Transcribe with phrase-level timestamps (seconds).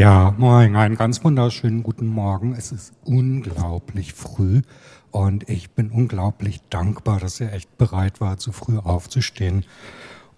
[0.00, 2.54] Ja, moin, einen ganz wunderschönen guten Morgen.
[2.54, 4.62] Es ist unglaublich früh
[5.10, 9.66] und ich bin unglaublich dankbar, dass ihr echt bereit war, zu früh aufzustehen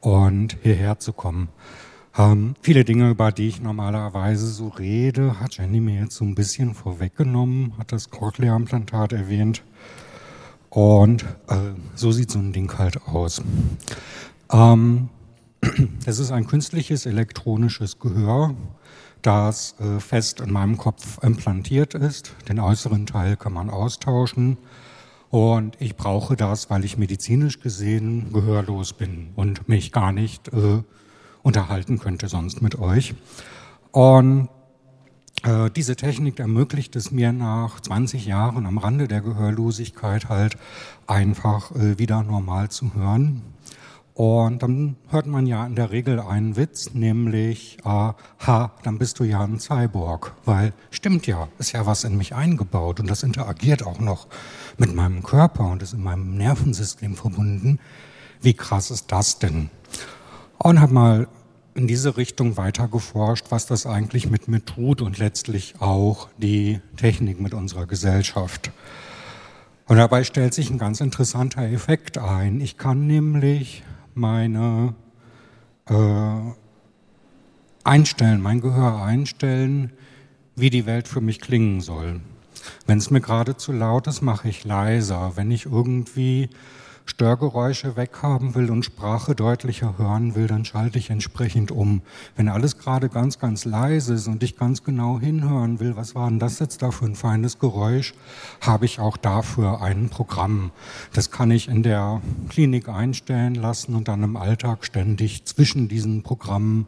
[0.01, 1.49] und hierher zu kommen.
[2.19, 6.35] Ähm, viele Dinge, über die ich normalerweise so rede, hat Jenny mir jetzt so ein
[6.35, 9.63] bisschen vorweggenommen, hat das Cochlea-Implantat erwähnt.
[10.71, 13.41] Und äh, so sieht so ein Ding halt aus.
[14.51, 15.09] Ähm,
[16.05, 18.57] es ist ein künstliches elektronisches Gehör,
[19.23, 22.35] das äh, fest in meinem Kopf implantiert ist.
[22.49, 24.59] Den äußeren Teil kann man austauschen.
[25.31, 30.83] Und ich brauche das, weil ich medizinisch gesehen gehörlos bin und mich gar nicht äh,
[31.43, 33.15] unterhalten könnte sonst mit euch.
[33.93, 34.49] Und
[35.45, 40.57] äh, diese Technik ermöglicht es mir nach 20 Jahren am Rande der Gehörlosigkeit halt
[41.07, 43.43] einfach äh, wieder normal zu hören.
[44.15, 48.13] Und dann hört man ja in der Regel einen Witz, nämlich, äh,
[48.47, 52.35] ha, dann bist du ja ein Cyborg, weil stimmt ja, ist ja was in mich
[52.35, 54.27] eingebaut und das interagiert auch noch
[54.77, 57.79] mit meinem Körper und ist in meinem Nervensystem verbunden.
[58.43, 59.71] Wie krass ist das denn?
[60.59, 61.29] Und habe mal
[61.75, 66.81] in diese Richtung weiter geforscht, was das eigentlich mit mir tut und letztlich auch die
[66.97, 68.71] Technik mit unserer Gesellschaft.
[69.87, 72.61] Und dabei stellt sich ein ganz interessanter Effekt ein.
[72.61, 73.83] Ich kann nämlich
[74.15, 74.95] meine
[75.87, 76.53] äh,
[77.85, 79.93] einstellen, mein Gehör einstellen,
[80.55, 82.21] wie die Welt für mich klingen soll.
[82.87, 85.33] Wenn es mir gerade zu laut ist, mache ich leiser.
[85.35, 86.51] Wenn ich irgendwie
[87.05, 92.03] Störgeräusche weghaben will und Sprache deutlicher hören will, dann schalte ich entsprechend um.
[92.37, 96.29] Wenn alles gerade ganz, ganz leise ist und ich ganz genau hinhören will, was war
[96.29, 98.15] denn das jetzt da für ein feines Geräusch,
[98.61, 100.71] habe ich auch dafür ein Programm.
[101.13, 106.23] Das kann ich in der Klinik einstellen lassen und dann im Alltag ständig zwischen diesen
[106.23, 106.87] Programmen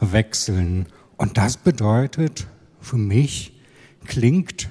[0.00, 0.86] wechseln.
[1.16, 2.46] Und das bedeutet
[2.80, 3.52] für mich,
[4.06, 4.68] klingt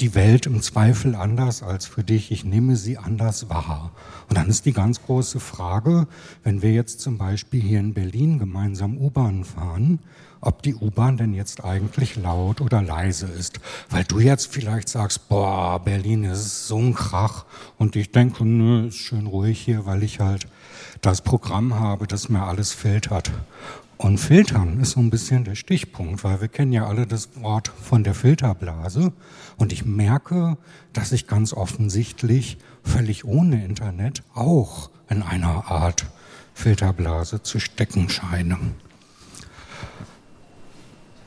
[0.00, 2.32] die Welt im Zweifel anders als für dich.
[2.32, 3.90] Ich nehme sie anders wahr.
[4.28, 6.06] Und dann ist die ganz große Frage,
[6.42, 9.98] wenn wir jetzt zum Beispiel hier in Berlin gemeinsam U-Bahn fahren,
[10.40, 13.60] ob die U-Bahn denn jetzt eigentlich laut oder leise ist.
[13.90, 17.44] Weil du jetzt vielleicht sagst, boah, Berlin ist so ein Krach.
[17.76, 20.46] Und ich denke, nö, ist schön ruhig hier, weil ich halt
[21.02, 23.30] das Programm habe, das mir alles filtert.
[24.00, 27.68] Und filtern ist so ein bisschen der Stichpunkt, weil wir kennen ja alle das Wort
[27.68, 29.12] von der Filterblase.
[29.58, 30.56] Und ich merke,
[30.94, 36.06] dass ich ganz offensichtlich völlig ohne Internet auch in einer Art
[36.54, 38.56] Filterblase zu stecken scheine.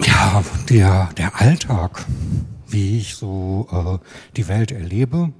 [0.03, 2.03] Ja, der, der Alltag,
[2.65, 5.31] wie ich so äh, die Welt erlebe,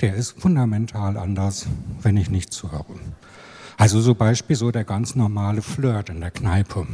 [0.00, 1.68] der ist fundamental anders,
[2.02, 2.84] wenn ich nichts höre.
[3.80, 6.86] Also so Beispiel so der ganz normale Flirt in der Kneipe.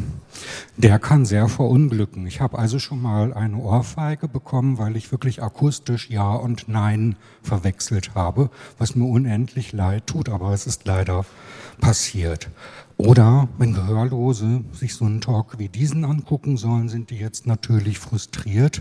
[0.77, 2.29] Der kann sehr verunglücken.
[2.29, 7.17] Ich habe also schon mal eine Ohrfeige bekommen, weil ich wirklich akustisch Ja und Nein
[7.43, 11.27] verwechselt habe, was mir unendlich leid tut, aber es ist leider
[11.81, 12.51] passiert.
[12.99, 17.99] Oder wenn Gehörlose sich so einen Talk wie diesen angucken sollen, sind die jetzt natürlich
[17.99, 18.81] frustriert,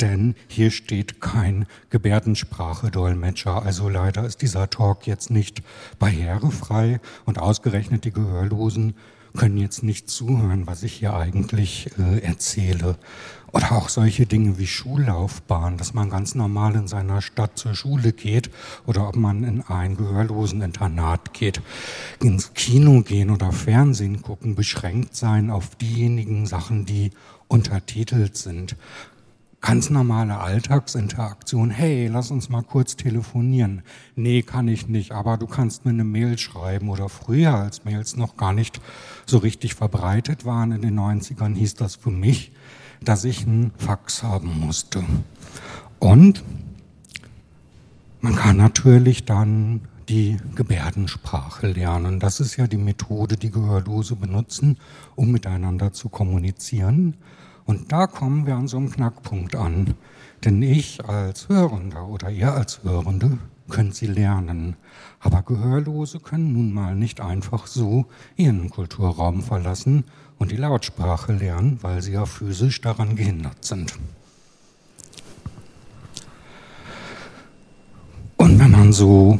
[0.00, 3.62] denn hier steht kein Gebärdensprache-Dolmetscher.
[3.62, 5.62] Also leider ist dieser Talk jetzt nicht
[5.98, 8.94] barrierefrei und ausgerechnet die Gehörlosen
[9.36, 12.96] können jetzt nicht zuhören, was ich hier eigentlich äh, erzähle.
[13.52, 18.12] Oder auch solche Dinge wie Schullaufbahn, dass man ganz normal in seiner Stadt zur Schule
[18.12, 18.50] geht
[18.86, 21.60] oder ob man in ein gehörlosen Internat geht.
[22.22, 27.10] Ins Kino gehen oder Fernsehen gucken, beschränkt sein auf diejenigen Sachen, die
[27.48, 28.76] untertitelt sind
[29.60, 31.70] ganz normale Alltagsinteraktion.
[31.70, 33.82] Hey, lass uns mal kurz telefonieren.
[34.16, 36.88] Nee, kann ich nicht, aber du kannst mir eine Mail schreiben.
[36.88, 38.80] Oder früher, als Mails noch gar nicht
[39.26, 42.52] so richtig verbreitet waren in den 90ern, hieß das für mich,
[43.02, 45.04] dass ich einen Fax haben musste.
[45.98, 46.42] Und
[48.22, 52.18] man kann natürlich dann die Gebärdensprache lernen.
[52.18, 54.78] Das ist ja die Methode, die Gehörlose benutzen,
[55.14, 57.16] um miteinander zu kommunizieren.
[57.70, 59.94] Und da kommen wir an so einem Knackpunkt an.
[60.44, 63.38] Denn ich als Hörender oder ihr als Hörende
[63.68, 64.74] könnt sie lernen.
[65.20, 70.02] Aber Gehörlose können nun mal nicht einfach so ihren Kulturraum verlassen
[70.36, 73.96] und die Lautsprache lernen, weil sie ja physisch daran gehindert sind.
[78.36, 79.38] Und wenn man so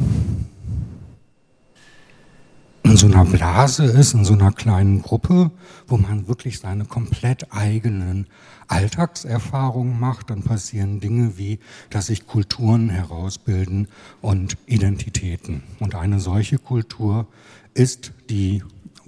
[3.01, 5.49] so einer Blase ist, in so einer kleinen Gruppe,
[5.87, 8.27] wo man wirklich seine komplett eigenen
[8.67, 11.57] Alltagserfahrungen macht, dann passieren Dinge wie,
[11.89, 13.87] dass sich Kulturen herausbilden
[14.21, 15.63] und Identitäten.
[15.79, 17.25] Und eine solche Kultur
[17.73, 18.61] ist die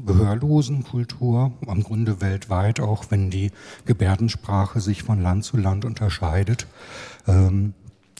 [0.03, 3.51] Gehörlosenkultur, am Grunde weltweit, auch wenn die
[3.85, 6.65] Gebärdensprache sich von Land zu Land unterscheidet.
[7.27, 7.75] Ähm,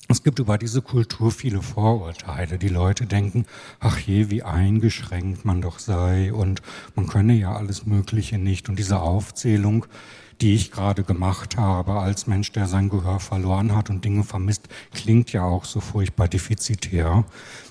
[0.09, 2.57] es gibt über diese Kultur viele Vorurteile.
[2.57, 3.45] Die Leute denken,
[3.79, 6.61] ach je, wie eingeschränkt man doch sei und
[6.95, 8.69] man könne ja alles Mögliche nicht.
[8.69, 9.85] Und diese Aufzählung
[10.41, 14.67] die ich gerade gemacht habe als Mensch, der sein Gehör verloren hat und Dinge vermisst,
[14.93, 17.23] klingt ja auch so furchtbar defizitär.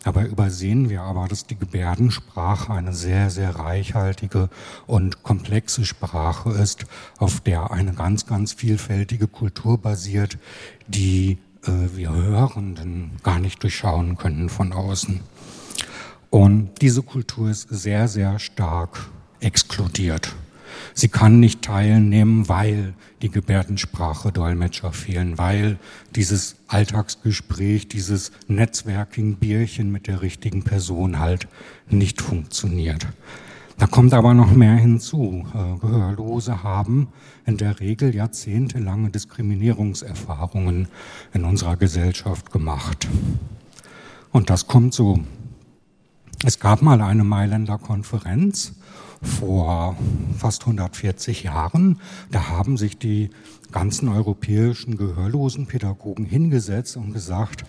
[0.04, 4.48] Dabei übersehen wir aber, dass die Gebärdensprache eine sehr, sehr reichhaltige
[4.86, 6.86] und komplexe Sprache ist,
[7.18, 10.38] auf der eine ganz, ganz vielfältige Kultur basiert,
[10.86, 15.20] die wir Hörenden gar nicht durchschauen können von außen.
[16.30, 19.10] Und diese Kultur ist sehr, sehr stark
[19.40, 20.34] exkludiert.
[20.94, 25.78] Sie kann nicht teilnehmen, weil die Gebärdensprache Dolmetscher fehlen, weil
[26.16, 31.48] dieses Alltagsgespräch, dieses Netzwerking-Bierchen mit der richtigen Person halt
[31.88, 33.06] nicht funktioniert.
[33.78, 35.44] Da kommt aber noch mehr hinzu.
[35.54, 37.08] Äh, Gehörlose haben
[37.46, 40.88] in der Regel jahrzehntelange Diskriminierungserfahrungen
[41.32, 43.08] in unserer Gesellschaft gemacht.
[44.30, 45.20] Und das kommt so.
[46.44, 48.74] Es gab mal eine Mailänder Konferenz
[49.22, 49.96] vor
[50.36, 52.00] fast 140 Jahren.
[52.30, 53.30] Da haben sich die
[53.70, 57.64] ganzen europäischen Gehörlosenpädagogen hingesetzt und gesagt,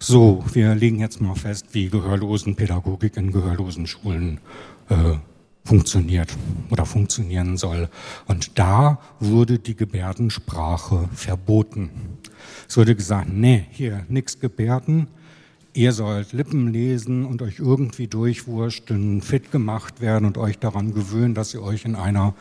[0.00, 4.40] so, wir legen jetzt mal fest, wie Gehörlosenpädagogik in Gehörlosenschulen
[4.88, 5.16] äh,
[5.68, 6.34] funktioniert
[6.70, 7.90] oder funktionieren soll.
[8.26, 11.90] Und da wurde die Gebärdensprache verboten.
[12.66, 15.08] Es wurde gesagt, nee, hier nix Gebärden,
[15.74, 21.34] Ihr sollt Lippen lesen und euch irgendwie durchwursteln, fit gemacht werden und euch daran gewöhnen,
[21.34, 22.34] dass ihr euch in einer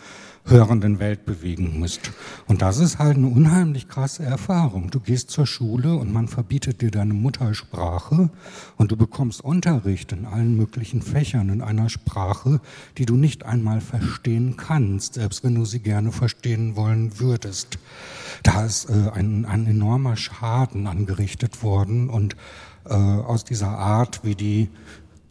[0.48, 2.12] hörenden Welt bewegen müsst.
[2.48, 4.90] Und das ist halt eine unheimlich krasse Erfahrung.
[4.90, 8.30] Du gehst zur Schule und man verbietet dir deine Muttersprache
[8.78, 12.62] und du bekommst Unterricht in allen möglichen Fächern in einer Sprache,
[12.98, 17.78] die du nicht einmal verstehen kannst, selbst wenn du sie gerne verstehen wollen würdest.
[18.44, 22.36] Da ist äh, ein, ein enormer Schaden angerichtet worden und
[22.86, 24.70] äh, aus dieser Art, wie die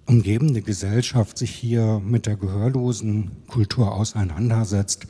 [0.07, 5.07] umgebende Gesellschaft sich hier mit der gehörlosen Kultur auseinandersetzt,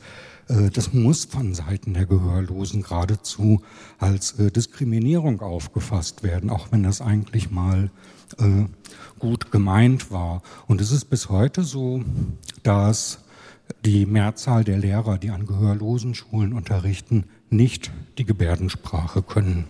[0.49, 3.61] äh, das muss von Seiten der Gehörlosen geradezu
[3.99, 7.89] als äh, Diskriminierung aufgefasst werden, auch wenn das eigentlich mal
[9.19, 10.41] gut gemeint war.
[10.67, 12.03] Und es ist bis heute so,
[12.61, 13.19] dass
[13.85, 19.63] die Mehrzahl der Lehrer, die an gehörlosen Schulen unterrichten, nicht die Gebärdensprache können.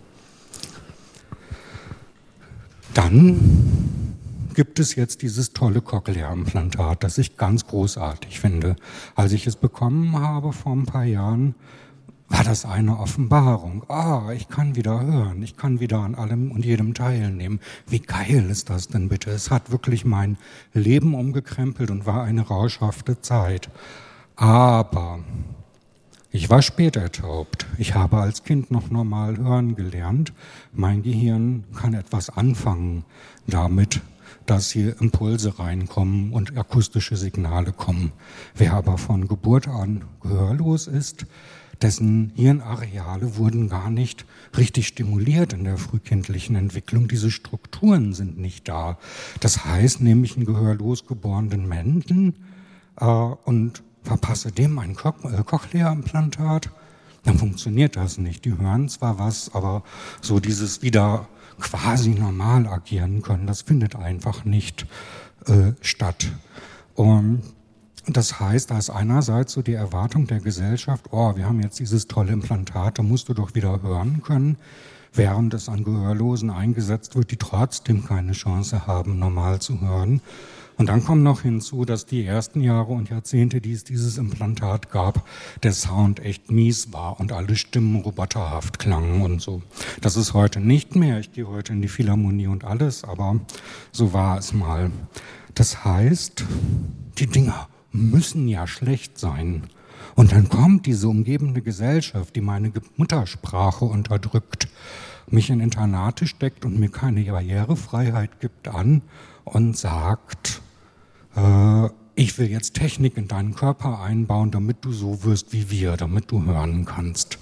[2.94, 3.97] Dann
[4.58, 8.76] gibt es jetzt dieses tolle Cochlea-Implantat, das ich ganz großartig finde.
[9.14, 11.54] Als ich es bekommen habe vor ein paar Jahren,
[12.28, 13.84] war das eine Offenbarung.
[13.88, 17.60] Ah, ich kann wieder hören, ich kann wieder an allem und jedem teilnehmen.
[17.86, 19.30] Wie geil ist das denn bitte?
[19.30, 20.38] Es hat wirklich mein
[20.74, 23.70] Leben umgekrempelt und war eine rauschhafte Zeit.
[24.38, 25.20] Aber
[26.32, 27.68] ich war später ertaubt.
[27.78, 30.34] Ich habe als Kind noch normal hören gelernt.
[30.74, 33.06] Mein Gehirn kann etwas anfangen
[33.46, 34.02] damit,
[34.46, 38.12] dass hier Impulse reinkommen und akustische Signale kommen.
[38.56, 41.26] Wer aber von Geburt an gehörlos ist,
[41.82, 44.26] dessen Hirnareale wurden gar nicht
[44.58, 47.08] richtig stimuliert in der frühkindlichen Entwicklung.
[47.08, 48.98] Diese Strukturen sind nicht da.
[49.40, 52.36] Das heißt, nämlich einen gehörlos geborenen Menschen
[53.00, 56.72] äh, und verpasse dem ein Co äh, Cochlea-Implantat,
[57.24, 58.46] dann funktioniert das nicht.
[58.46, 59.84] Die hören zwar was, aber
[60.22, 61.28] so dieses wieder
[61.60, 64.86] quasi normal agieren können, das findet einfach nicht
[65.48, 66.28] äh, statt.
[66.96, 67.44] Und
[68.08, 72.08] das heißt, da ist einerseits so die Erwartung der Gesellschaft, oh, wir haben jetzt dieses
[72.08, 74.58] tolle Implantat, da musst du doch wieder hören können,
[75.14, 80.22] während es an Gehörlosen eingesetzt wird, die trotzdem keine Chance haben, normal zu hören.
[80.78, 84.92] Und dann kommt noch hinzu, dass die ersten Jahre und Jahrzehnte, die es dieses Implantat
[84.92, 85.28] gab,
[85.64, 89.64] der Sound echt mies war und alle Stimmen roboterhaft klangen und so.
[90.02, 91.20] Das ist heute nicht mehr.
[91.20, 93.40] Ich gehe heute in die Philharmonie und alles, aber
[93.92, 94.92] so war es mal.
[95.56, 96.46] Das heißt,
[97.18, 99.64] die Dinger müssen ja schlecht sein.
[100.14, 104.68] Und dann kommt diese umgebende Gesellschaft, die meine Muttersprache unterdrückt,
[105.28, 109.02] mich in Internate steckt und mir keine Barrierefreiheit gibt an
[109.44, 110.62] und sagt,
[111.38, 115.96] äh, ich will jetzt Technik in deinen Körper einbauen, damit du so wirst wie wir,
[115.96, 117.38] damit du hören kannst.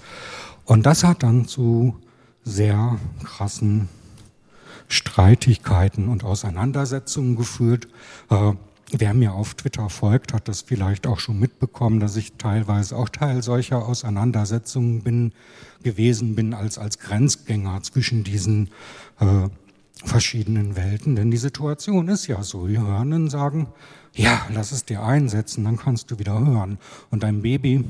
[0.66, 1.96] Und das hat dann zu
[2.44, 3.88] sehr krassen
[4.88, 7.88] Streitigkeiten und Auseinandersetzungen geführt.
[8.30, 8.52] Äh,
[8.92, 13.08] wer mir auf Twitter folgt, hat das vielleicht auch schon mitbekommen, dass ich teilweise auch
[13.08, 15.32] Teil solcher Auseinandersetzungen bin,
[15.82, 18.68] gewesen bin als, als Grenzgänger zwischen diesen
[19.20, 19.48] äh,
[20.04, 21.16] verschiedenen Welten.
[21.16, 22.66] Denn die Situation ist ja so.
[22.66, 23.68] Die Hörenden sagen,
[24.16, 26.78] ja, lass es dir einsetzen, dann kannst du wieder hören.
[27.10, 27.84] Und dein Baby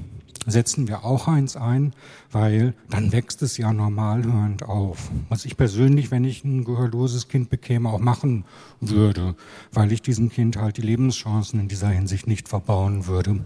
[0.47, 1.93] setzen wir auch eins ein,
[2.31, 5.11] weil dann wächst es ja normal hörend auf.
[5.29, 8.45] Was ich persönlich, wenn ich ein gehörloses Kind bekäme, auch machen
[8.81, 9.35] würde,
[9.73, 13.41] weil ich diesem Kind halt die Lebenschancen in dieser Hinsicht nicht verbauen würde.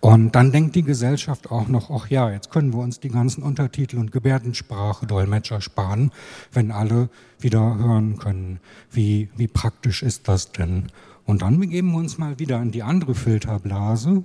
[0.00, 3.42] Und dann denkt die Gesellschaft auch noch, ach ja, jetzt können wir uns die ganzen
[3.42, 6.12] Untertitel und Gebärdensprache Dolmetscher sparen,
[6.52, 7.08] wenn alle
[7.40, 8.60] wieder hören können.
[8.90, 10.90] Wie, wie praktisch ist das denn?
[11.28, 14.24] Und dann begeben wir uns mal wieder in die andere Filterblase,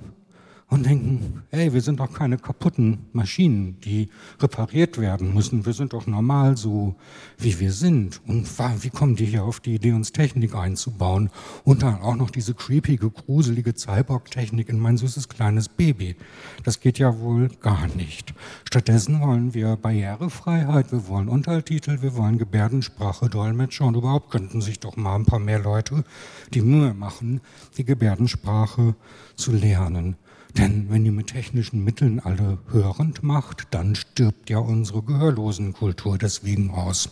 [0.74, 5.68] und denken, hey, wir sind doch keine kaputten Maschinen, die repariert werden müssen.
[5.68, 6.96] Wir sind doch normal so,
[7.38, 8.20] wie wir sind.
[8.26, 8.48] Und
[8.82, 11.30] wie kommen die hier auf die Idee, uns Technik einzubauen?
[11.64, 16.16] Und dann auch noch diese creepige, gruselige Cyborg-Technik in mein süßes kleines Baby.
[16.64, 18.34] Das geht ja wohl gar nicht.
[18.68, 24.80] Stattdessen wollen wir Barrierefreiheit, wir wollen Untertitel, wir wollen Gebärdensprache, Dolmetscher und überhaupt könnten sich
[24.80, 26.04] doch mal ein paar mehr Leute
[26.52, 27.42] die Mühe machen,
[27.78, 28.96] die Gebärdensprache
[29.36, 30.16] zu lernen.
[30.58, 36.70] Denn wenn ihr mit technischen Mitteln alle hörend macht, dann stirbt ja unsere Gehörlosenkultur deswegen
[36.72, 37.10] aus.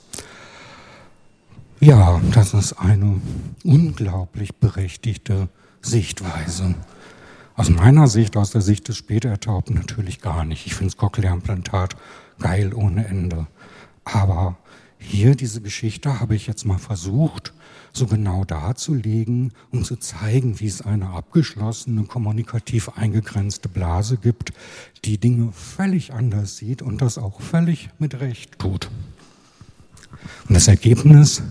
[1.79, 3.19] Ja, das ist eine
[3.63, 5.49] unglaublich berechtigte
[5.81, 6.75] Sichtweise.
[7.55, 10.67] Aus meiner Sicht, aus der Sicht des Spätertaubten natürlich gar nicht.
[10.67, 11.95] Ich finde das Cochlea-Implantat
[12.39, 13.47] geil ohne Ende.
[14.03, 14.57] Aber
[15.03, 17.53] hier diese Geschichte habe ich jetzt mal versucht,
[17.91, 24.53] so genau darzulegen, um zu zeigen, wie es eine abgeschlossene, kommunikativ eingegrenzte Blase gibt,
[25.03, 28.89] die Dinge völlig anders sieht und das auch völlig mit Recht tut.
[30.47, 31.41] Und das Ergebnis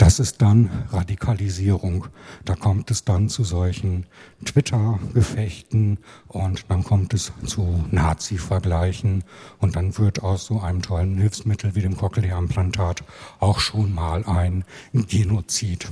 [0.00, 2.06] das ist dann Radikalisierung.
[2.46, 4.06] Da kommt es dann zu solchen
[4.46, 9.24] Twitter-Gefechten und dann kommt es zu Nazi-Vergleichen
[9.58, 13.04] und dann wird aus so einem tollen Hilfsmittel wie dem Cochlea-Implantat
[13.40, 14.64] auch schon mal ein
[14.94, 15.86] Genozid.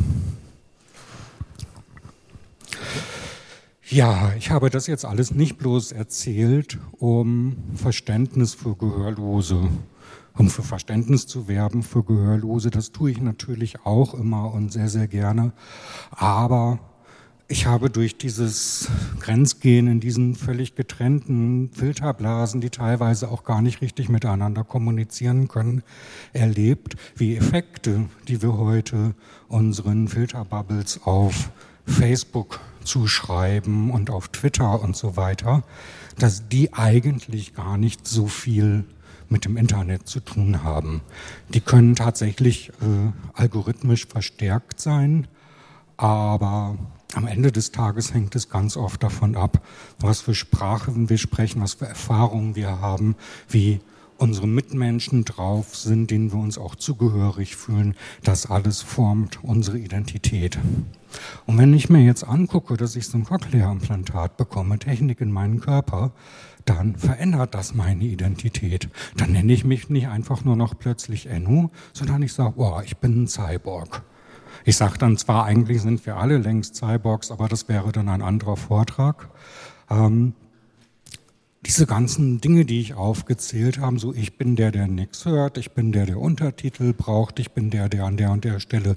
[3.90, 9.68] Ja, ich habe das jetzt alles nicht bloß erzählt, um Verständnis für Gehörlose
[10.38, 12.71] um für Verständnis zu werben für Gehörlose.
[12.71, 15.52] Das tue ich natürlich auch immer und sehr, sehr gerne.
[16.11, 16.78] Aber
[17.49, 18.88] ich habe durch dieses
[19.21, 25.83] Grenzgehen in diesen völlig getrennten Filterblasen, die teilweise auch gar nicht richtig miteinander kommunizieren können,
[26.33, 29.14] erlebt, wie Effekte, die wir heute
[29.49, 31.50] unseren Filterbubbles auf
[31.87, 35.64] Facebook zuschreiben und auf Twitter und so weiter,
[36.18, 38.85] dass die eigentlich gar nicht so viel
[39.30, 41.02] mit dem Internet zu tun haben.
[41.49, 45.26] Die können tatsächlich äh, algorithmisch verstärkt sein,
[45.97, 46.78] aber
[47.14, 49.62] am Ende des Tages hängt es ganz oft davon ab,
[49.99, 53.16] was für Sprachen wir sprechen, was für Erfahrungen wir haben,
[53.49, 53.80] wie
[54.18, 57.94] unsere Mitmenschen drauf sind, denen wir uns auch zugehörig fühlen.
[58.22, 60.58] Das alles formt unsere Identität.
[61.46, 65.60] Und wenn ich mir jetzt angucke, dass ich so ein Cochlea-Implantat bekomme, Technik in meinen
[65.60, 66.12] Körper,
[66.64, 68.90] dann verändert das meine Identität.
[69.16, 72.98] Dann nenne ich mich nicht einfach nur noch plötzlich Enno, sondern ich sage, oh, ich
[72.98, 74.02] bin ein Cyborg.
[74.64, 78.22] Ich sage dann zwar, eigentlich sind wir alle längst Cyborgs, aber das wäre dann ein
[78.22, 79.30] anderer Vortrag.
[79.88, 80.34] Ähm,
[81.68, 85.72] diese ganzen Dinge, die ich aufgezählt habe, so ich bin der, der nichts hört, ich
[85.72, 88.96] bin der, der Untertitel braucht, ich bin der, der an der und der Stelle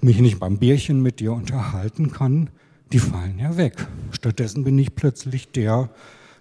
[0.00, 2.50] mich nicht beim Bierchen mit dir unterhalten kann,
[2.92, 3.86] die fallen ja weg.
[4.10, 5.88] Stattdessen bin ich plötzlich der,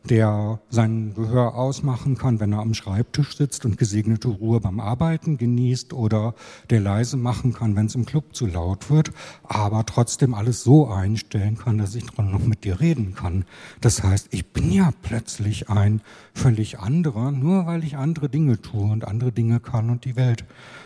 [0.09, 5.37] der sein Gehör ausmachen kann, wenn er am Schreibtisch sitzt und gesegnete Ruhe beim Arbeiten
[5.37, 6.35] genießt oder
[6.69, 9.11] der leise machen kann, wenn es im Club zu laut wird,
[9.43, 13.45] aber trotzdem alles so einstellen kann, dass ich dran noch mit dir reden kann.
[13.79, 16.01] Das heißt, ich bin ja plötzlich ein
[16.33, 20.43] völlig anderer, nur weil ich andere Dinge tue und andere Dinge kann und die Welt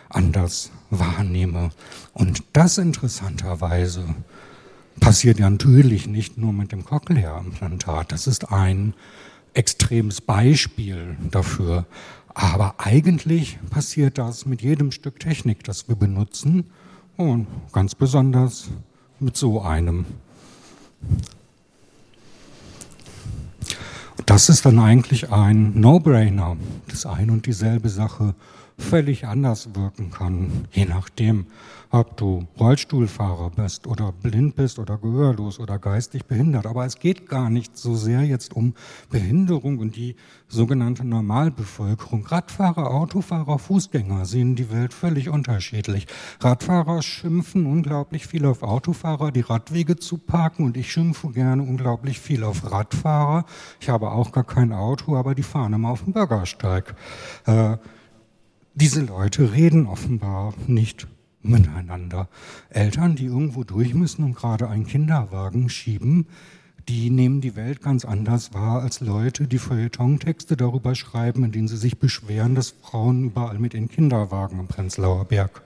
[0.09, 1.71] anders wahrnehme.
[2.13, 4.05] Und das interessanterweise
[4.99, 8.11] passiert ja natürlich nicht nur mit dem Cochlea-Implantat.
[8.11, 8.93] Das ist ein
[9.53, 11.85] extremes Beispiel dafür.
[12.33, 16.65] Aber eigentlich passiert das mit jedem Stück Technik, das wir benutzen
[17.15, 18.69] und ganz besonders
[19.19, 20.05] mit so einem.
[24.25, 26.57] Das ist dann eigentlich ein No-Brainer,
[26.89, 28.35] dass ein und dieselbe Sache
[28.77, 31.47] völlig anders wirken kann, je nachdem,
[31.89, 36.65] ob du Rollstuhlfahrer bist oder blind bist oder gehörlos oder geistig behindert.
[36.65, 38.75] Aber es geht gar nicht so sehr jetzt um
[39.09, 40.15] Behinderung und die
[40.47, 42.25] sogenannte Normalbevölkerung.
[42.25, 46.07] Radfahrer, Autofahrer, Fußgänger sehen die Welt völlig unterschiedlich.
[46.39, 52.19] Radfahrer schimpfen unglaublich viel auf Autofahrer, die Radwege zu parken und ich schimpfe gerne unglaublich
[52.19, 53.45] viel auf Radfahrer.
[53.79, 56.95] Ich habe auch gar kein Auto, aber die fahren immer auf dem Bürgersteig.
[57.45, 57.77] Äh,
[58.79, 61.07] diese Leute reden offenbar nicht
[61.41, 62.29] miteinander.
[62.69, 66.27] Eltern, die irgendwo durch müssen und gerade einen Kinderwagen schieben,
[66.87, 71.67] die nehmen die Welt ganz anders wahr als Leute, die Feuilletontexte darüber schreiben, in denen
[71.67, 75.63] sie sich beschweren, dass Frauen überall mit den Kinderwagen am Prenzlauer Berg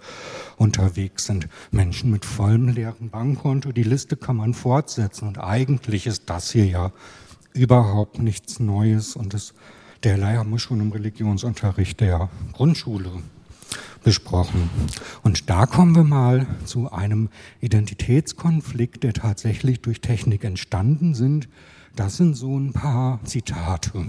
[0.55, 1.49] unterwegs sind.
[1.69, 5.27] Menschen mit vollem leeren Bankkonto, die Liste kann man fortsetzen.
[5.27, 6.91] Und eigentlich ist das hier ja
[7.53, 9.53] überhaupt nichts Neues und das,
[10.03, 13.11] derlei haben wir schon im Religionsunterricht der Grundschule
[14.03, 14.69] besprochen.
[15.23, 17.29] Und da kommen wir mal zu einem
[17.59, 21.47] Identitätskonflikt, der tatsächlich durch Technik entstanden sind.
[21.95, 24.05] Das sind so ein paar Zitate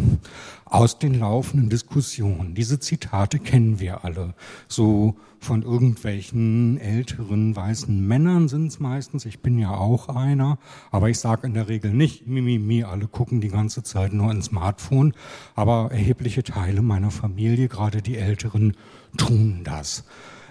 [0.65, 2.55] aus den laufenden Diskussionen.
[2.55, 4.35] Diese Zitate kennen wir alle.
[4.69, 9.27] So von irgendwelchen älteren weißen Männern sind es meistens.
[9.27, 10.59] Ich bin ja auch einer,
[10.93, 14.13] aber ich sage in der Regel nicht, mimimi, mi, mi, alle gucken die ganze Zeit
[14.13, 15.13] nur ins Smartphone.
[15.57, 18.77] Aber erhebliche Teile meiner Familie, gerade die Älteren,
[19.17, 20.05] tun das.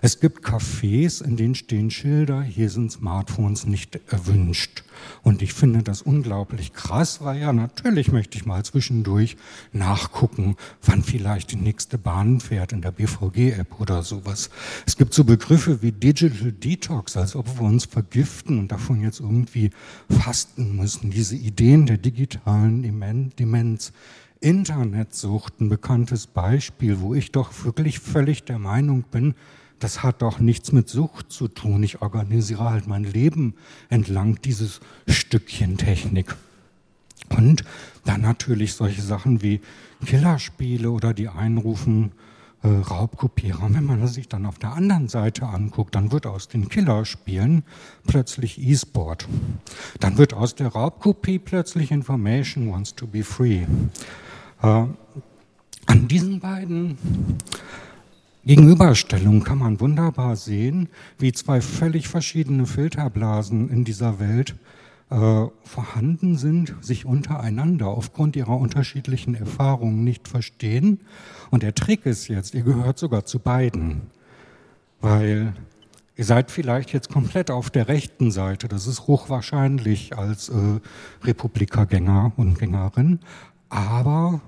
[0.03, 4.83] Es gibt Cafés, in denen stehen Schilder, hier sind Smartphones nicht erwünscht.
[5.21, 9.37] Und ich finde das unglaublich krass, weil ja natürlich möchte ich mal zwischendurch
[9.73, 14.49] nachgucken, wann vielleicht die nächste Bahn fährt in der BVG-App oder sowas.
[14.87, 19.19] Es gibt so Begriffe wie Digital Detox, als ob wir uns vergiften und davon jetzt
[19.19, 19.69] irgendwie
[20.09, 21.11] fasten müssen.
[21.11, 22.81] Diese Ideen der digitalen
[23.37, 23.91] Demenz.
[24.43, 29.35] Internetsucht, ein bekanntes Beispiel, wo ich doch wirklich völlig der Meinung bin,
[29.81, 31.83] das hat doch nichts mit Sucht zu tun.
[31.83, 33.55] Ich organisiere halt mein Leben
[33.89, 36.35] entlang dieses Stückchen Technik.
[37.29, 37.63] Und
[38.05, 39.61] dann natürlich solche Sachen wie
[40.05, 42.11] Killerspiele oder die Einrufen
[42.63, 43.73] äh, Raubkopierer.
[43.73, 47.63] Wenn man sich dann auf der anderen Seite anguckt, dann wird aus den Killerspielen
[48.05, 49.27] plötzlich E-Sport.
[49.99, 53.65] Dann wird aus der Raubkopie plötzlich Information wants to be free.
[54.61, 54.85] Äh,
[55.87, 56.97] an diesen beiden
[58.43, 64.55] Gegenüberstellung kann man wunderbar sehen, wie zwei völlig verschiedene Filterblasen in dieser Welt
[65.11, 71.01] äh, vorhanden sind, sich untereinander aufgrund ihrer unterschiedlichen Erfahrungen nicht verstehen.
[71.51, 74.01] Und der Trick ist jetzt, ihr gehört sogar zu beiden,
[75.01, 75.53] weil
[76.15, 80.79] ihr seid vielleicht jetzt komplett auf der rechten Seite, das ist hochwahrscheinlich als äh,
[81.23, 83.19] Republikergänger und Gängerin,
[83.69, 84.41] aber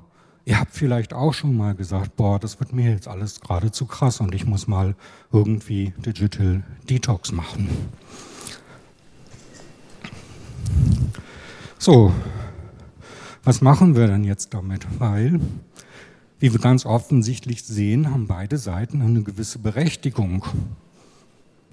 [0.45, 3.86] Ihr habt vielleicht auch schon mal gesagt, boah, das wird mir jetzt alles gerade zu
[3.86, 4.95] krass und ich muss mal
[5.32, 7.69] irgendwie Digital Detox machen.
[11.79, 12.13] So,
[13.45, 14.86] was machen wir denn jetzt damit?
[14.99, 15.39] Weil,
[16.39, 20.45] wie wir ganz offensichtlich sehen, haben beide Seiten eine gewisse Berechtigung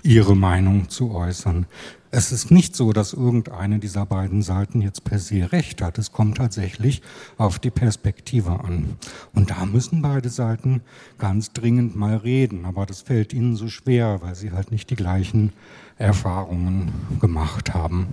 [0.02, 1.66] ihre Meinung zu äußern.
[2.12, 5.96] Es ist nicht so, dass irgendeine dieser beiden Seiten jetzt per se recht hat.
[5.96, 7.02] Es kommt tatsächlich
[7.38, 8.96] auf die Perspektive an.
[9.32, 10.82] Und da müssen beide Seiten
[11.18, 12.64] ganz dringend mal reden.
[12.64, 15.52] Aber das fällt ihnen so schwer, weil sie halt nicht die gleichen
[15.98, 18.06] Erfahrungen gemacht haben.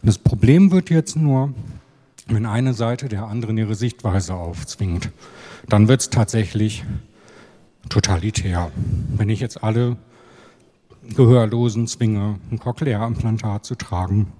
[0.00, 1.52] Und das Problem wird jetzt nur,
[2.28, 5.10] wenn eine Seite der anderen ihre Sichtweise aufzwingt,
[5.68, 6.84] dann wird es tatsächlich
[7.90, 8.70] totalitär.
[9.14, 9.98] Wenn ich jetzt alle
[11.14, 14.32] Gehörlosen zwinge, ein Cochlea-Implantat zu tragen,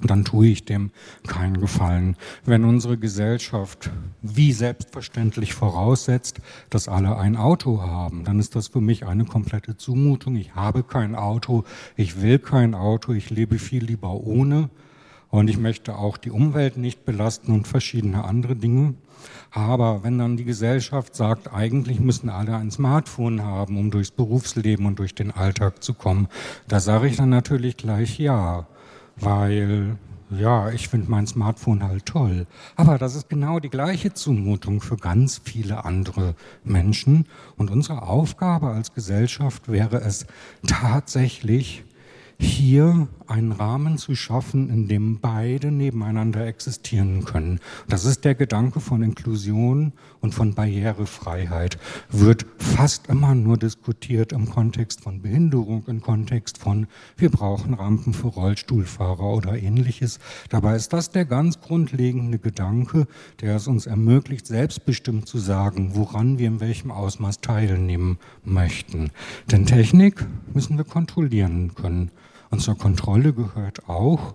[0.00, 0.90] dann tue ich dem
[1.26, 2.16] keinen Gefallen.
[2.44, 8.80] Wenn unsere Gesellschaft wie selbstverständlich voraussetzt, dass alle ein Auto haben, dann ist das für
[8.80, 10.36] mich eine komplette Zumutung.
[10.36, 11.64] Ich habe kein Auto,
[11.96, 14.70] ich will kein Auto, ich lebe viel lieber ohne
[15.32, 18.94] und ich möchte auch die Umwelt nicht belasten und verschiedene andere Dinge.
[19.50, 24.84] Aber wenn dann die Gesellschaft sagt, eigentlich müssen alle ein Smartphone haben, um durchs Berufsleben
[24.84, 26.28] und durch den Alltag zu kommen,
[26.68, 28.66] da sage ich dann natürlich gleich ja,
[29.16, 29.96] weil
[30.28, 32.46] ja, ich finde mein Smartphone halt toll.
[32.76, 37.26] Aber das ist genau die gleiche Zumutung für ganz viele andere Menschen.
[37.56, 40.26] Und unsere Aufgabe als Gesellschaft wäre es
[40.66, 41.84] tatsächlich,
[42.38, 47.60] hier einen Rahmen zu schaffen, in dem beide nebeneinander existieren können.
[47.88, 51.78] Das ist der Gedanke von Inklusion und von Barrierefreiheit.
[52.10, 58.14] Wird fast immer nur diskutiert im Kontext von Behinderung, im Kontext von wir brauchen Rampen
[58.14, 60.18] für Rollstuhlfahrer oder ähnliches.
[60.48, 63.06] Dabei ist das der ganz grundlegende Gedanke,
[63.40, 69.10] der es uns ermöglicht, selbstbestimmt zu sagen, woran wir in welchem Ausmaß teilnehmen möchten.
[69.50, 72.10] Denn Technik müssen wir kontrollieren können.
[72.50, 74.34] Und zur Kontrolle gehört auch,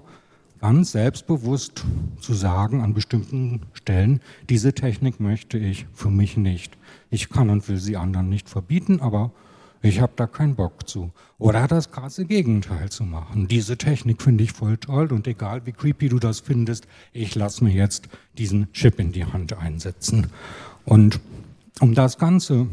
[0.59, 1.83] ganz selbstbewusst
[2.19, 6.77] zu sagen an bestimmten Stellen, diese Technik möchte ich für mich nicht.
[7.09, 9.31] Ich kann und will sie anderen nicht verbieten, aber
[9.81, 11.11] ich habe da keinen Bock zu.
[11.37, 13.47] Oder das krasse Gegenteil zu machen.
[13.47, 17.63] Diese Technik finde ich voll toll und egal wie creepy du das findest, ich lasse
[17.63, 20.27] mir jetzt diesen Chip in die Hand einsetzen.
[20.83, 21.19] Und
[21.79, 22.67] um das Ganze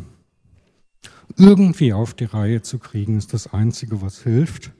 [1.36, 4.72] irgendwie auf die Reihe zu kriegen, ist das Einzige, was hilft.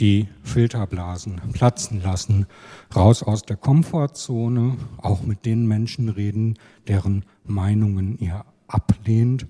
[0.00, 2.46] Die Filterblasen platzen lassen,
[2.94, 6.54] raus aus der Komfortzone, auch mit den Menschen reden,
[6.86, 9.48] deren Meinungen ihr ablehnt.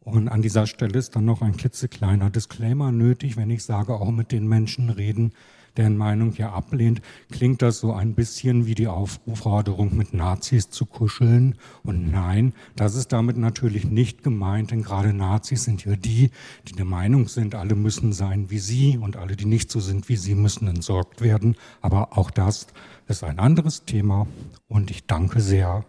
[0.00, 4.12] Und an dieser Stelle ist dann noch ein klitzekleiner Disclaimer nötig, wenn ich sage, auch
[4.12, 5.32] mit den Menschen reden,
[5.78, 10.84] deren Meinung ja ablehnt, klingt das so ein bisschen wie die Aufforderung, mit Nazis zu
[10.84, 11.54] kuscheln.
[11.84, 16.30] Und nein, das ist damit natürlich nicht gemeint, denn gerade Nazis sind ja die,
[16.66, 20.08] die der Meinung sind, alle müssen sein wie sie und alle, die nicht so sind
[20.08, 21.56] wie sie, müssen entsorgt werden.
[21.80, 22.66] Aber auch das
[23.06, 24.26] ist ein anderes Thema
[24.68, 25.84] und ich danke sehr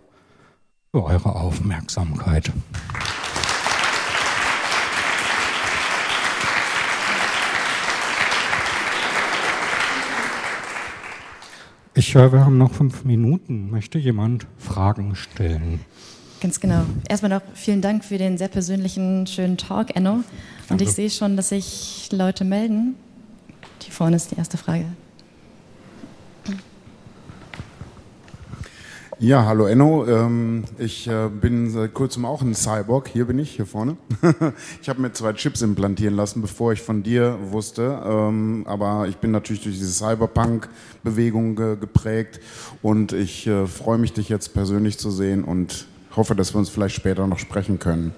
[0.91, 2.51] für eure Aufmerksamkeit.
[11.99, 13.71] Ich höre, wir haben noch fünf Minuten.
[13.71, 15.81] Möchte jemand Fragen stellen?
[16.39, 16.85] Ganz genau.
[17.09, 20.13] Erstmal noch vielen Dank für den sehr persönlichen, schönen Talk, Enno.
[20.13, 20.23] Und
[20.69, 20.85] Danke.
[20.85, 22.95] ich sehe schon, dass sich Leute melden.
[23.83, 24.85] Hier vorne ist die erste Frage.
[29.21, 30.07] Ja, hallo Enno.
[30.07, 33.09] Ähm, ich äh, bin seit kurzem auch ein Cyborg.
[33.09, 33.97] Hier bin ich, hier vorne.
[34.81, 38.01] ich habe mir zwei Chips implantieren lassen, bevor ich von dir wusste.
[38.05, 42.39] Ähm, aber ich bin natürlich durch diese Cyberpunk-Bewegung geprägt
[42.81, 46.69] und ich äh, freue mich, dich jetzt persönlich zu sehen und hoffe, dass wir uns
[46.69, 48.13] vielleicht später noch sprechen können.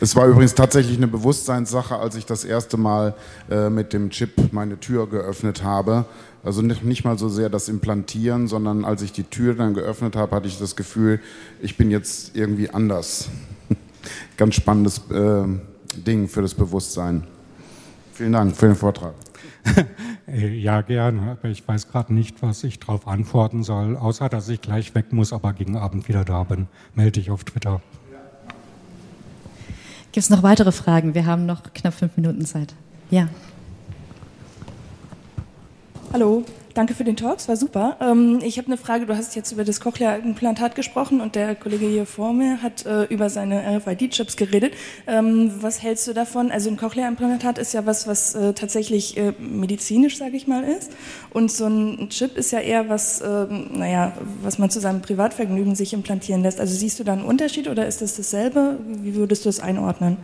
[0.00, 3.14] Es war übrigens tatsächlich eine Bewusstseinssache, als ich das erste Mal
[3.50, 6.06] äh, mit dem Chip meine Tür geöffnet habe
[6.42, 10.16] also nicht, nicht mal so sehr das Implantieren, sondern als ich die Tür dann geöffnet
[10.16, 11.20] habe, hatte ich das Gefühl,
[11.60, 13.28] ich bin jetzt irgendwie anders.
[14.36, 15.44] Ganz spannendes äh,
[15.94, 17.24] Ding für das Bewusstsein.
[18.14, 19.14] Vielen Dank für den Vortrag.
[20.26, 24.62] ja, gerne, aber ich weiß gerade nicht, was ich darauf antworten soll, außer dass ich
[24.62, 26.68] gleich weg muss, aber gegen Abend wieder da bin.
[26.94, 27.82] Melde dich auf Twitter.
[30.12, 31.14] Gibt es noch weitere Fragen?
[31.14, 32.74] Wir haben noch knapp fünf Minuten Zeit.
[33.10, 33.28] Ja.
[36.12, 37.96] Hallo, danke für den Talk, es war super.
[38.00, 41.86] Ähm, ich habe eine Frage, du hast jetzt über das Cochlea-Implantat gesprochen und der Kollege
[41.86, 44.74] hier vor mir hat äh, über seine RFID-Chips geredet.
[45.06, 46.50] Ähm, was hältst du davon?
[46.50, 50.92] Also ein Cochlea-Implantat ist ja was, was äh, tatsächlich äh, medizinisch, sage ich mal, ist.
[51.30, 55.74] Und so ein Chip ist ja eher was, ähm, naja, was man zu seinem Privatvergnügen
[55.74, 56.60] sich implantieren lässt.
[56.60, 58.78] Also siehst du da einen Unterschied oder ist das dasselbe?
[58.86, 60.16] Wie würdest du es einordnen?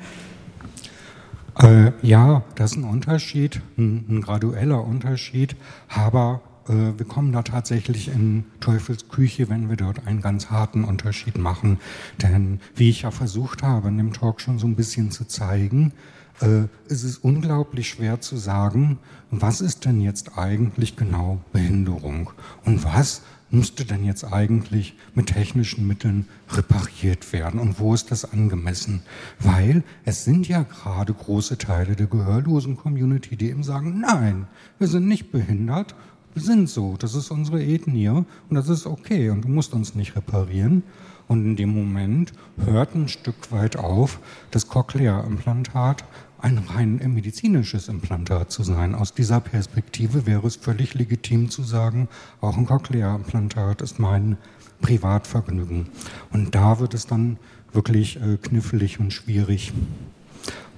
[1.58, 5.56] Äh, ja, das ist ein Unterschied, ein, ein gradueller Unterschied,
[5.88, 10.84] aber äh, wir kommen da tatsächlich in Teufels Küche, wenn wir dort einen ganz harten
[10.84, 11.78] Unterschied machen.
[12.20, 15.92] Denn wie ich ja versucht habe, in dem Talk schon so ein bisschen zu zeigen,
[16.40, 18.98] äh, ist es unglaublich schwer zu sagen,
[19.30, 22.30] was ist denn jetzt eigentlich genau Behinderung
[22.64, 28.24] und was müsste denn jetzt eigentlich mit technischen Mitteln repariert werden und wo ist das
[28.24, 29.02] angemessen?
[29.38, 34.46] Weil es sind ja gerade große Teile der gehörlosen Community, die eben sagen, nein,
[34.78, 35.94] wir sind nicht behindert,
[36.34, 39.94] wir sind so, das ist unsere Ethnie und das ist okay und du musst uns
[39.94, 40.82] nicht reparieren.
[41.28, 42.32] Und in dem Moment
[42.64, 44.20] hört ein Stück weit auf
[44.52, 46.04] das Cochlea-Implantat
[46.40, 48.94] ein rein medizinisches Implantat zu sein.
[48.94, 52.08] Aus dieser Perspektive wäre es völlig legitim zu sagen,
[52.40, 54.36] auch ein Cochlea-Implantat ist mein
[54.80, 55.88] Privatvergnügen.
[56.30, 57.38] Und da wird es dann
[57.72, 59.72] wirklich äh, knifflig und schwierig.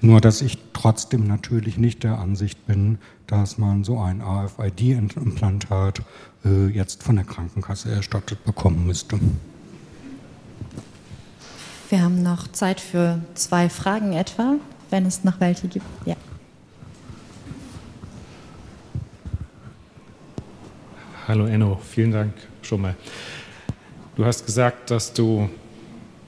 [0.01, 6.01] Nur dass ich trotzdem natürlich nicht der Ansicht bin, dass man so ein AFID-Implantat
[6.45, 9.19] äh, jetzt von der Krankenkasse erstattet bekommen müsste.
[11.89, 14.55] Wir haben noch Zeit für zwei Fragen etwa
[14.89, 15.85] wenn es noch welche gibt.
[16.05, 16.15] Ja.
[21.27, 22.95] Hallo Enno, vielen Dank schon mal.
[24.15, 25.49] Du hast gesagt, dass du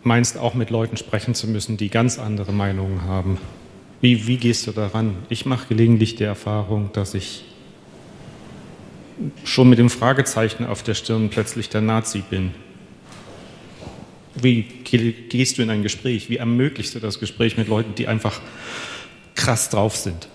[0.04, 3.38] meinst, auch mit Leuten sprechen zu müssen, die ganz andere Meinungen haben.
[4.00, 5.15] Wie, wie gehst du daran?
[5.30, 7.45] Ich mache gelegentlich die Erfahrung, dass ich
[9.43, 12.52] schon mit dem Fragezeichen auf der Stirn plötzlich der Nazi bin.
[14.36, 16.30] Wie gehst du in ein Gespräch?
[16.30, 18.39] Wie ermöglichst du das Gespräch mit Leuten, die einfach
[19.36, 20.28] krass drauf sind?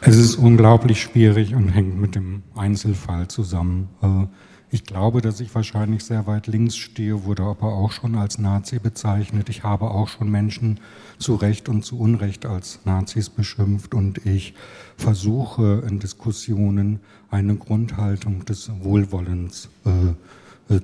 [0.00, 3.88] Es ist unglaublich schwierig und hängt mit dem Einzelfall zusammen.
[4.02, 4.26] Äh,
[4.70, 8.78] ich glaube, dass ich wahrscheinlich sehr weit links stehe, wurde aber auch schon als Nazi
[8.78, 9.48] bezeichnet.
[9.48, 10.80] Ich habe auch schon Menschen
[11.18, 14.54] zu Recht und zu Unrecht als Nazis beschimpft und ich
[14.96, 17.00] versuche in Diskussionen
[17.30, 20.14] eine Grundhaltung des Wohlwollens äh,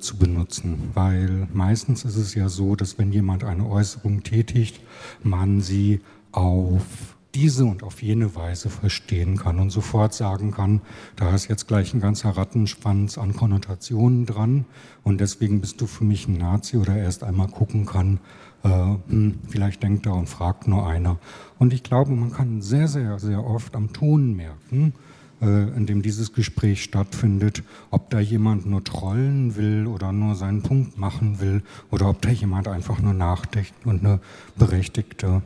[0.01, 4.81] zu benutzen, weil meistens ist es ja so, dass wenn jemand eine Äußerung tätigt,
[5.23, 10.83] man sie auf diese und auf jene Weise verstehen kann und sofort sagen kann,
[11.16, 14.66] da ist jetzt gleich ein ganzer Rattenschwanz an Konnotationen dran
[15.03, 18.21] und deswegen bist du für mich ein Nazi oder erst einmal gucken kann,
[18.64, 18.68] äh,
[19.09, 21.18] hm, vielleicht denkt er und fragt nur einer.
[21.59, 25.12] Und ich glaube, man kann sehr, sehr, sehr oft am Ton merken, äh,
[25.46, 30.98] in dem dieses Gespräch stattfindet, ob da jemand nur trollen will oder nur seinen Punkt
[30.98, 34.20] machen will oder ob da jemand einfach nur nachdenkt und eine
[34.57, 35.42] berechtigte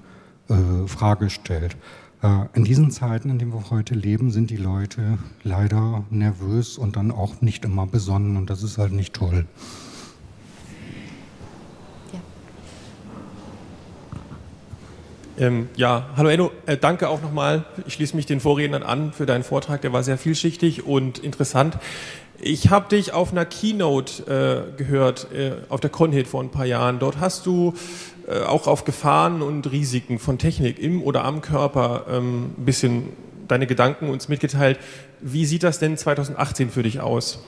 [0.48, 1.76] äh, Frage stellt.
[2.22, 6.96] Äh, in diesen Zeiten, in denen wir heute leben, sind die Leute leider nervös und
[6.96, 9.46] dann auch nicht immer besonnen und das ist halt nicht toll.
[15.38, 17.66] Ähm, ja, hallo Enno, äh, danke auch nochmal.
[17.87, 21.77] Ich schließe mich den Vorrednern an für deinen Vortrag, der war sehr vielschichtig und interessant.
[22.40, 26.64] Ich habe dich auf einer Keynote äh, gehört, äh, auf der Conhit vor ein paar
[26.64, 26.99] Jahren.
[26.99, 27.75] Dort hast du
[28.27, 33.09] äh, auch auf Gefahren und Risiken von Technik im oder am Körper ähm, ein bisschen
[33.46, 34.79] deine Gedanken uns mitgeteilt.
[35.20, 37.44] Wie sieht das denn 2018 für dich aus?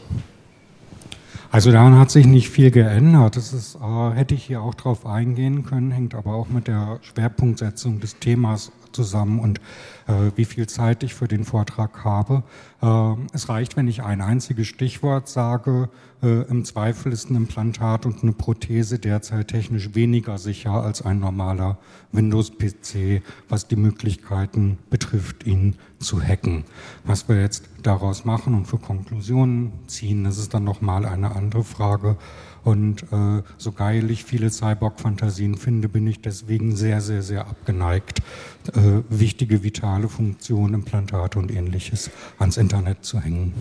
[1.51, 3.37] Also daran hat sich nicht viel geändert.
[3.37, 6.99] Das ist, äh, hätte ich hier auch drauf eingehen können, hängt aber auch mit der
[7.01, 9.61] Schwerpunktsetzung des Themas zusammen und
[10.09, 12.43] äh, wie viel Zeit ich für den Vortrag habe.
[12.83, 15.89] Äh, es reicht, wenn ich ein einziges Stichwort sage.
[16.21, 21.21] Äh, Im Zweifel ist ein Implantat und eine Prothese derzeit technisch weniger sicher als ein
[21.21, 21.79] normaler
[22.11, 26.65] Windows-PC, was die Möglichkeiten betrifft, ihn zu hacken.
[27.05, 31.63] Was wir jetzt daraus machen und für Konklusionen ziehen, das ist dann nochmal eine andere
[31.63, 32.17] Frage.
[32.65, 38.21] Und äh, so geil ich viele Cyborg-Fantasien finde, bin ich deswegen sehr, sehr, sehr abgeneigt,
[38.69, 43.53] äh, wichtige vitale Funktionen, Implantate und ähnliches ans Internet zu hängen.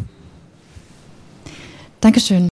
[2.02, 2.50] Dankeschön.